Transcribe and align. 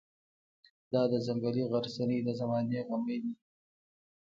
دا 0.91 1.01
د 1.11 1.13
ځنګلي 1.27 1.63
غرڅنۍ 1.71 2.19
د 2.23 2.29
زمانې 2.39 2.79
غمی 2.87 3.17
دی. 3.23 3.31